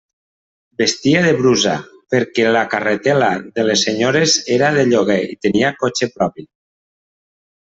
[0.81, 1.73] Vestia de brusa,
[2.15, 6.49] perquè la carretel·la de les senyores era de lloguer i tenia cotxer propi.